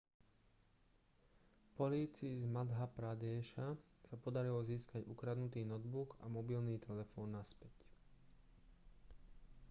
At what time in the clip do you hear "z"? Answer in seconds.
2.43-2.49